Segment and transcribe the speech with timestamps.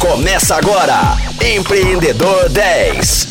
[0.00, 0.94] Começa agora,
[1.44, 3.26] Empreendedor 10.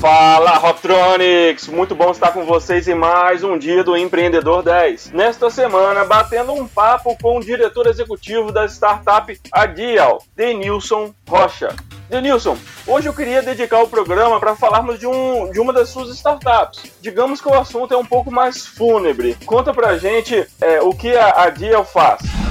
[0.00, 1.68] Fala Rocktronics!
[1.68, 5.12] Muito bom estar com vocês em mais um dia do Empreendedor 10.
[5.12, 11.68] Nesta semana, batendo um papo com o diretor executivo da startup Adial, Denilson Rocha.
[12.10, 16.08] Denilson, hoje eu queria dedicar o programa para falarmos de, um, de uma das suas
[16.10, 16.82] startups.
[17.00, 19.36] Digamos que o assunto é um pouco mais fúnebre.
[19.46, 22.45] Conta pra gente é, o que a Adial faz.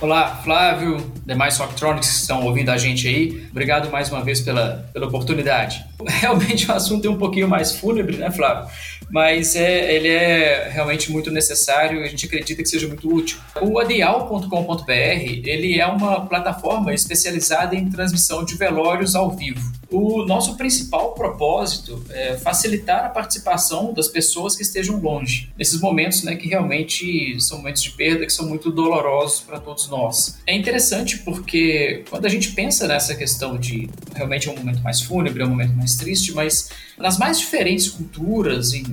[0.00, 3.46] Olá, Flávio, demais Rocktronics que estão ouvindo a gente aí.
[3.50, 5.84] Obrigado mais uma vez pela, pela oportunidade.
[6.08, 8.66] Realmente o assunto é um pouquinho mais fúnebre, né, Flávio?
[9.10, 13.38] Mas é, ele é realmente muito necessário e a gente acredita que seja muito útil.
[13.60, 19.79] O adial.com.br, ele é uma plataforma especializada em transmissão de velórios ao vivo.
[19.90, 26.22] O nosso principal propósito é facilitar a participação das pessoas que estejam longe, nesses momentos
[26.22, 30.38] né, que realmente são momentos de perda, que são muito dolorosos para todos nós.
[30.46, 35.00] É interessante porque quando a gente pensa nessa questão de realmente é um momento mais
[35.00, 38.84] fúnebre, é um momento mais triste, mas nas mais diferentes culturas, em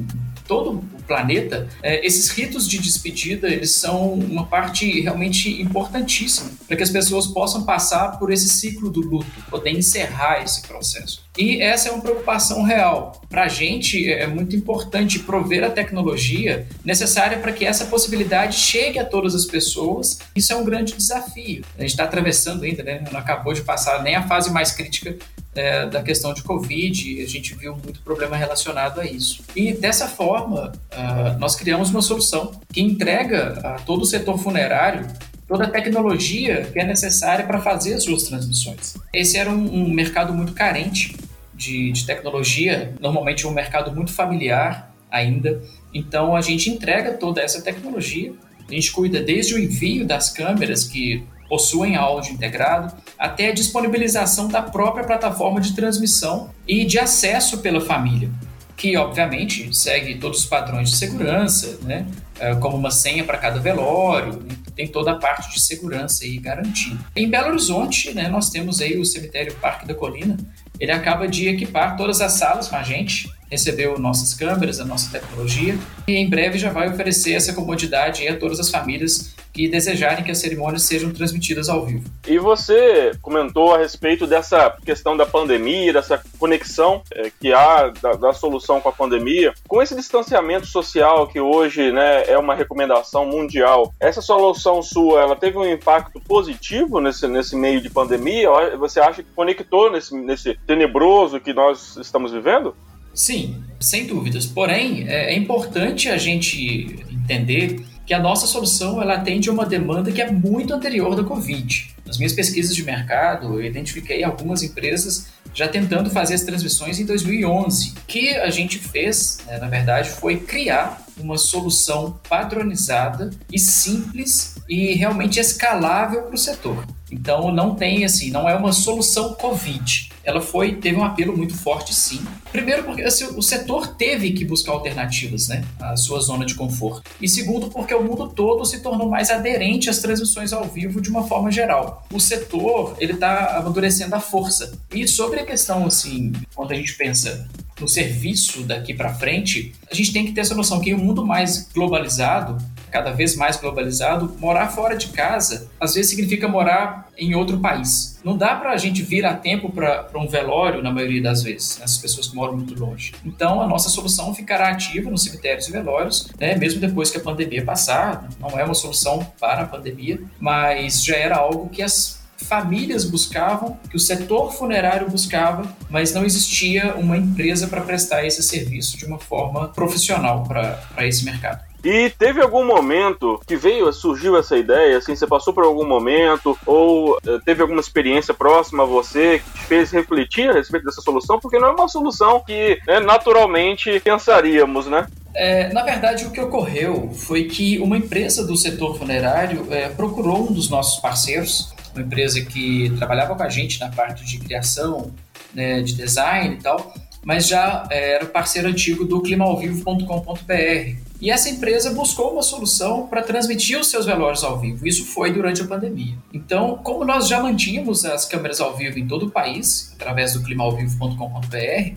[0.47, 6.75] todo o planeta, é, esses ritos de despedida eles são uma parte realmente importantíssima para
[6.75, 11.25] que as pessoas possam passar por esse ciclo do luto, poder encerrar esse processo.
[11.37, 13.21] E essa é uma preocupação real.
[13.29, 18.97] Para a gente é muito importante prover a tecnologia necessária para que essa possibilidade chegue
[18.97, 20.19] a todas as pessoas.
[20.35, 21.63] Isso é um grande desafio.
[21.77, 23.03] A gente está atravessando ainda, né?
[23.11, 25.15] não acabou de passar nem a fase mais crítica
[25.57, 29.43] é, da questão de Covid, a gente viu muito problema relacionado a isso.
[29.55, 35.07] E dessa forma, uh, nós criamos uma solução que entrega a todo o setor funerário
[35.47, 38.97] toda a tecnologia que é necessária para fazer as suas transmissões.
[39.13, 41.15] Esse era um, um mercado muito carente
[41.53, 45.61] de, de tecnologia, normalmente um mercado muito familiar ainda.
[45.93, 48.33] Então a gente entrega toda essa tecnologia,
[48.67, 54.47] a gente cuida desde o envio das câmeras que possuem áudio integrado, até a disponibilização
[54.47, 58.29] da própria plataforma de transmissão e de acesso pela família,
[58.75, 62.05] que obviamente segue todos os padrões de segurança, né?
[62.39, 64.45] É, como uma senha para cada velório,
[64.75, 66.99] tem toda a parte de segurança e garantida.
[67.15, 70.37] Em Belo Horizonte, né, nós temos aí o cemitério Parque da Colina,
[70.79, 75.09] ele acaba de equipar todas as salas com a gente, recebeu nossas câmeras, a nossa
[75.09, 80.23] tecnologia, e em breve já vai oferecer essa comodidade a todas as famílias que desejarem
[80.23, 82.07] que as cerimônias sejam transmitidas ao vivo.
[82.27, 88.11] E você comentou a respeito dessa questão da pandemia, dessa conexão é, que há da,
[88.13, 89.51] da, solução com a pandemia.
[89.67, 95.35] Com esse distanciamento social que hoje né, é uma recomendação mundial, essa solução sua ela
[95.35, 98.49] teve um impacto positivo nesse, nesse meio de pandemia?
[98.77, 102.75] Você acha que conectou nesse, nesse tenebroso que nós estamos vivendo?
[103.11, 104.45] Sim, sem dúvidas.
[104.45, 109.65] Porém, é, é importante a gente entender que a nossa solução ela atende a uma
[109.65, 111.93] demanda que é muito anterior da Covid.
[112.05, 117.05] Nas minhas pesquisas de mercado, eu identifiquei algumas empresas já tentando fazer as transmissões em
[117.05, 117.89] 2011.
[117.89, 124.57] O que a gente fez, né, na verdade, foi criar uma solução padronizada e simples
[124.67, 126.85] e realmente escalável para o setor.
[127.11, 130.09] Então não tem assim, não é uma solução Covid.
[130.23, 132.21] Ela foi teve um apelo muito forte, sim.
[132.51, 137.09] Primeiro porque assim, o setor teve que buscar alternativas, né, à sua zona de conforto.
[137.21, 141.09] E segundo porque o mundo todo se tornou mais aderente às transmissões ao vivo de
[141.09, 142.05] uma forma geral.
[142.11, 144.77] O setor ele está amadurecendo a força.
[144.93, 147.47] E sobre a questão assim, quando a gente pensa
[147.79, 150.99] no serviço daqui para frente, a gente tem que ter essa noção que em um
[150.99, 152.57] mundo mais globalizado,
[152.91, 158.19] cada vez mais globalizado, morar fora de casa às vezes significa morar em outro país.
[158.23, 161.79] Não dá para a gente vir a tempo para um velório, na maioria das vezes,
[161.81, 163.13] essas pessoas que moram muito longe.
[163.25, 167.21] Então, a nossa solução ficará ativa nos cemitérios e velórios, né, mesmo depois que a
[167.21, 168.27] pandemia passar.
[168.39, 173.77] Não é uma solução para a pandemia, mas já era algo que as famílias buscavam,
[173.89, 179.05] que o setor funerário buscava, mas não existia uma empresa para prestar esse serviço de
[179.05, 181.67] uma forma profissional para esse mercado.
[181.83, 186.57] E teve algum momento que veio, surgiu essa ideia, assim, você passou por algum momento
[186.65, 191.01] ou eh, teve alguma experiência próxima a você que te fez refletir a respeito dessa
[191.01, 191.39] solução?
[191.39, 195.07] Porque não é uma solução que né, naturalmente pensaríamos, né?
[195.35, 200.49] É, na verdade, o que ocorreu foi que uma empresa do setor funerário é, procurou
[200.49, 205.11] um dos nossos parceiros, uma empresa que trabalhava com a gente na parte de criação,
[205.53, 211.07] né, de design e tal, mas já é, era parceiro antigo do climaovivo.com.br.
[211.19, 214.87] E essa empresa buscou uma solução para transmitir os seus velórios ao vivo.
[214.87, 216.15] Isso foi durante a pandemia.
[216.31, 220.43] Então, como nós já mantínhamos as câmeras ao vivo em todo o país, através do
[220.43, 221.95] climaovivo.com.br,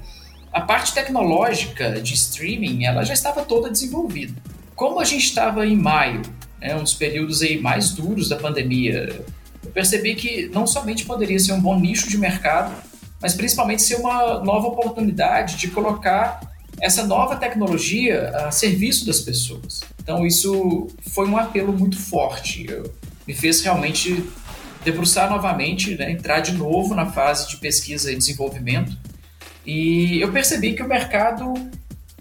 [0.52, 4.34] a parte tecnológica de streaming ela já estava toda desenvolvida.
[4.74, 6.22] Como a gente estava em maio,
[6.60, 9.22] né, um dos períodos aí mais duros da pandemia,
[9.70, 12.74] eu percebi que não somente poderia ser um bom nicho de mercado,
[13.22, 16.40] mas principalmente ser uma nova oportunidade de colocar
[16.80, 19.80] essa nova tecnologia a serviço das pessoas.
[20.02, 22.92] Então isso foi um apelo muito forte, eu,
[23.28, 24.24] me fez realmente
[24.84, 28.96] debruçar novamente, né, entrar de novo na fase de pesquisa e desenvolvimento.
[29.64, 31.54] E eu percebi que o mercado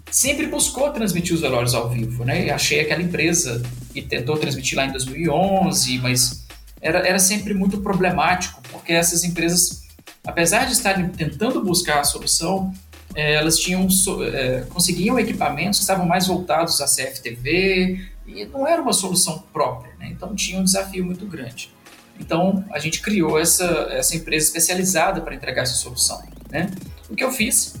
[0.08, 2.46] sempre buscou transmitir os velórios ao vivo, né?
[2.46, 3.62] E achei aquela empresa
[3.92, 6.39] que tentou transmitir lá em 2011, mas
[6.80, 9.84] era, era sempre muito problemático, porque essas empresas,
[10.24, 12.72] apesar de estarem tentando buscar a solução,
[13.14, 13.86] é, elas tinham
[14.32, 19.92] é, conseguiam equipamentos que estavam mais voltados à CFTV e não era uma solução própria,
[19.98, 20.08] né?
[20.10, 21.72] Então tinha um desafio muito grande.
[22.18, 26.70] Então a gente criou essa, essa empresa especializada para entregar essa solução, né?
[27.08, 27.74] O que eu fiz,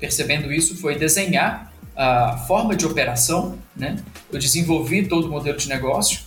[0.00, 3.96] percebendo isso, foi desenhar a forma de operação, né?
[4.32, 6.20] Eu desenvolvi todo o modelo de negócio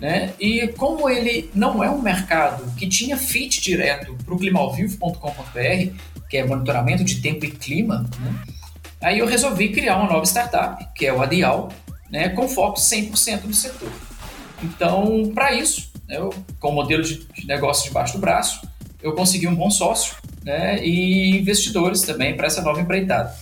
[0.00, 0.32] né?
[0.38, 5.92] E como ele não é um mercado que tinha fit direto para o climaovivo.com.br,
[6.28, 8.34] que é monitoramento de tempo e clima, né?
[9.00, 11.70] aí eu resolvi criar uma nova startup, que é o Adial,
[12.10, 12.28] né?
[12.30, 13.90] com foco 100% no setor.
[14.62, 18.68] Então, para isso, eu, com o modelo de, de negócio debaixo do braço,
[19.02, 20.84] eu consegui um bom sócio né?
[20.84, 23.34] e investidores também para essa nova empreitada.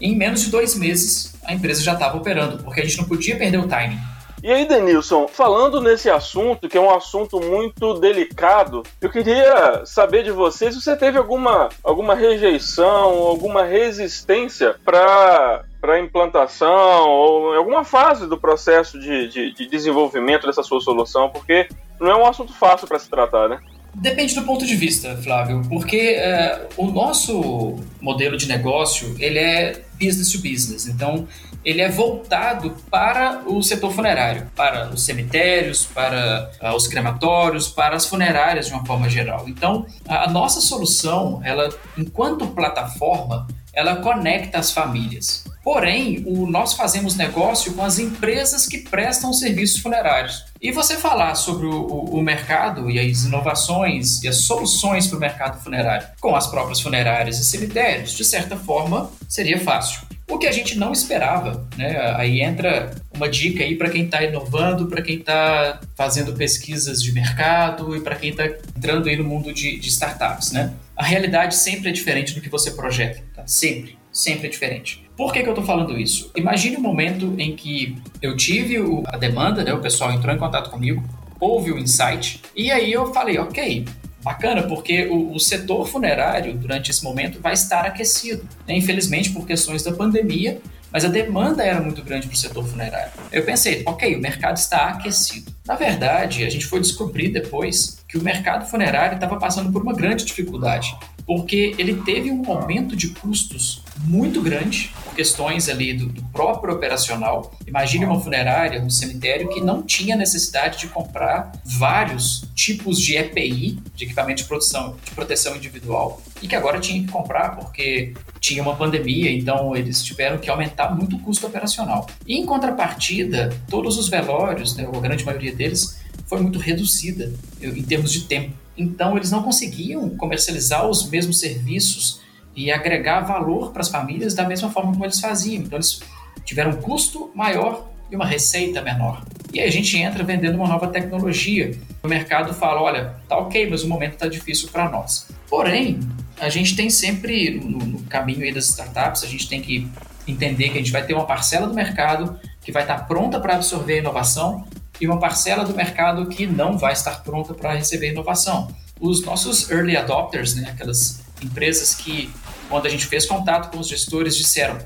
[0.00, 3.36] Em menos de dois meses, a empresa já estava operando, porque a gente não podia
[3.36, 3.98] perder o timing.
[4.42, 10.22] E aí, Denilson, falando nesse assunto, que é um assunto muito delicado, eu queria saber
[10.22, 17.56] de você se você teve alguma, alguma rejeição, alguma resistência para para implantação ou em
[17.56, 21.68] alguma fase do processo de, de, de, desenvolvimento dessa sua solução, porque
[22.00, 23.60] não é um assunto fácil para se tratar, né?
[23.94, 29.82] Depende do ponto de vista, Flávio, porque é, o nosso modelo de negócio ele é
[30.00, 30.86] business to business.
[30.86, 31.26] Então,
[31.64, 37.96] ele é voltado para o setor funerário, para os cemitérios, para uh, os crematórios, para
[37.96, 39.44] as funerárias de uma forma geral.
[39.48, 43.46] Então, a, a nossa solução, ela, enquanto plataforma,
[43.78, 45.44] ela conecta as famílias.
[45.62, 50.46] Porém, o, nós fazemos negócio com as empresas que prestam serviços funerários.
[50.60, 55.16] E você falar sobre o, o, o mercado e as inovações e as soluções para
[55.16, 60.00] o mercado funerário com as próprias funerárias e cemitérios, de certa forma, seria fácil.
[60.28, 62.14] O que a gente não esperava, né?
[62.16, 67.12] Aí entra uma dica aí para quem está inovando, para quem está fazendo pesquisas de
[67.12, 70.74] mercado e para quem está entrando aí no mundo de, de, startups, né?
[70.98, 73.46] A realidade sempre é diferente do que você projeta, tá?
[73.46, 75.08] Sempre, sempre é diferente.
[75.16, 76.32] Por que, que eu estou falando isso?
[76.34, 79.72] Imagine um momento em que eu tive o, a demanda, né?
[79.72, 81.08] O pessoal entrou em contato comigo,
[81.38, 83.84] houve o insight, e aí eu falei, ok,
[84.24, 88.42] bacana, porque o, o, setor funerário, durante esse momento, vai estar aquecido.
[88.66, 88.76] Né?
[88.76, 90.60] Infelizmente, por questões da pandemia,
[90.90, 93.12] mas a demanda era muito grande para o setor funerário.
[93.30, 95.52] Eu pensei, ok, o mercado está aquecido.
[95.68, 99.92] Na verdade, a gente foi descobrir depois que o mercado funerário estava passando por uma
[99.92, 100.96] grande dificuldade,
[101.28, 106.72] porque ele teve um aumento de custos muito grande por questões ali do, do, próprio
[106.72, 107.54] operacional.
[107.66, 113.78] Imagine uma funerária, um cemitério que não tinha necessidade de comprar vários tipos de EPI,
[113.94, 118.62] de equipamento de produção, de proteção individual, e que agora tinha que comprar porque tinha
[118.62, 122.08] uma pandemia, então eles tiveram que aumentar muito o custo operacional.
[122.26, 127.82] E em contrapartida, todos os velórios, né, a grande maioria deles, foi muito reduzida em
[127.82, 128.67] termos de tempo.
[128.78, 132.20] Então eles não conseguiam comercializar os mesmos serviços
[132.54, 135.64] e agregar valor para as famílias da mesma forma como eles faziam.
[135.64, 136.00] Então eles
[136.44, 139.24] tiveram um custo maior e uma receita menor.
[139.52, 141.76] E aí a gente entra vendendo uma nova tecnologia.
[142.02, 145.26] O mercado fala, olha, tá ok, mas o momento está difícil para nós.
[145.48, 145.98] Porém,
[146.38, 149.88] a gente tem sempre, no, no caminho aí das startups, a gente tem que
[150.26, 153.54] entender que a gente vai ter uma parcela do mercado que vai estar pronta para
[153.54, 154.66] absorver a inovação
[155.00, 158.68] e uma parcela do mercado que não vai estar pronta para receber inovação.
[159.00, 162.30] Os nossos early adopters, né, aquelas empresas que,
[162.68, 164.78] quando a gente fez contato com os gestores, disseram: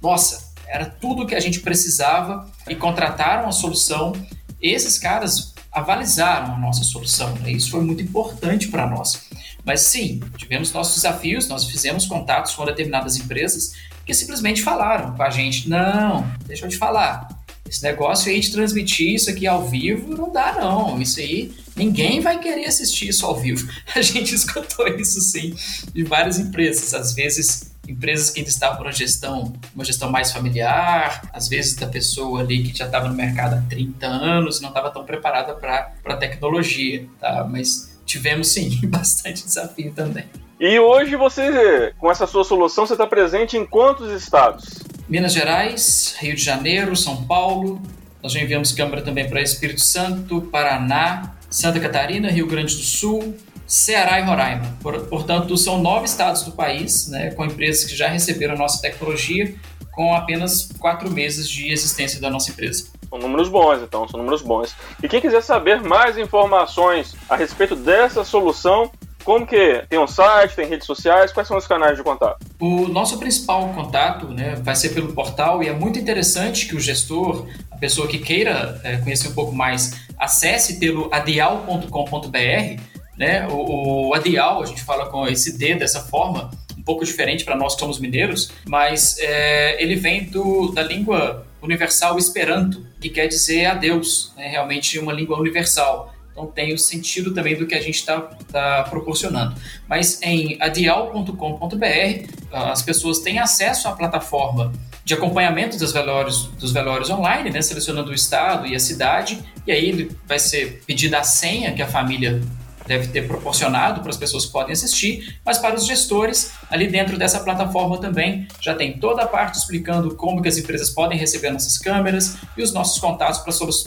[0.00, 4.12] nossa, era tudo o que a gente precisava e contrataram a solução.
[4.60, 7.34] Esses caras avalizaram a nossa solução.
[7.36, 7.52] Né?
[7.52, 9.28] Isso foi muito importante para nós.
[9.64, 15.22] Mas sim, tivemos nossos desafios, nós fizemos contatos com determinadas empresas que simplesmente falaram com
[15.22, 17.28] a gente: não, deixa eu te falar,
[17.68, 21.00] esse negócio aí de transmitir isso aqui ao vivo não dá, não.
[21.00, 23.70] Isso aí, ninguém vai querer assistir isso ao vivo.
[23.94, 25.54] A gente escutou isso sim
[25.92, 26.94] de várias empresas.
[26.94, 31.86] Às vezes, empresas que ainda estavam uma gestão, uma gestão mais familiar, às vezes da
[31.86, 35.92] pessoa ali que já estava no mercado há 30 anos, não estava tão preparada para
[36.04, 37.46] a tecnologia, tá?
[37.50, 40.24] Mas tivemos sim bastante desafio também.
[40.60, 44.82] E hoje você, com essa sua solução, você está presente em quantos estados?
[45.08, 47.80] Minas Gerais, Rio de Janeiro, São Paulo.
[48.22, 53.34] Nós já enviamos câmera também para Espírito Santo, Paraná, Santa Catarina, Rio Grande do Sul,
[53.66, 54.76] Ceará e Roraima.
[55.08, 59.54] Portanto, são nove estados do país, né, com empresas que já receberam a nossa tecnologia
[59.92, 62.88] com apenas quatro meses de existência da nossa empresa.
[63.08, 64.74] São números bons, então, são números bons.
[65.02, 68.92] E quem quiser saber mais informações a respeito dessa solução,
[69.28, 72.38] como que tem um site, tem redes sociais, quais são os canais de contato?
[72.58, 76.80] O nosso principal contato né, vai ser pelo portal e é muito interessante que o
[76.80, 82.80] gestor, a pessoa que queira é, conhecer um pouco mais, acesse pelo adial.com.br.
[83.18, 83.46] Né?
[83.50, 87.54] O, o adial, a gente fala com esse D dessa forma, um pouco diferente para
[87.54, 93.26] nós que somos mineiros, mas é, ele vem do, da língua universal Esperanto, que quer
[93.26, 96.14] dizer adeus, é realmente uma língua universal.
[96.38, 98.20] Então tem o sentido também do que a gente está
[98.52, 99.56] tá proporcionando.
[99.88, 104.72] Mas em adial.com.br as pessoas têm acesso à plataforma
[105.04, 109.72] de acompanhamento dos velórios, dos velórios online, né, selecionando o estado e a cidade, e
[109.72, 112.40] aí vai ser pedida a senha que a família
[112.86, 117.18] deve ter proporcionado para as pessoas que podem assistir, mas para os gestores, ali dentro
[117.18, 121.50] dessa plataforma também já tem toda a parte explicando como que as empresas podem receber
[121.50, 123.40] nossas câmeras e os nossos contatos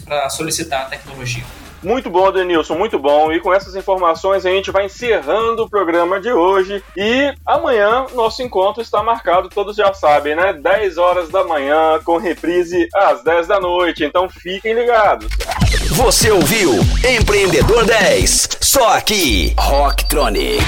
[0.03, 1.43] para solicitar a tecnologia.
[1.83, 3.31] Muito bom, Denilson, muito bom.
[3.31, 6.83] E com essas informações a gente vai encerrando o programa de hoje.
[6.95, 10.53] E amanhã nosso encontro está marcado, todos já sabem, né?
[10.53, 14.03] 10 horas da manhã, com reprise às 10 da noite.
[14.03, 15.29] Então fiquem ligados.
[15.91, 16.73] Você ouviu
[17.07, 20.63] Empreendedor 10, só aqui, Rocktronic,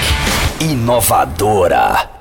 [0.60, 2.13] inovadora.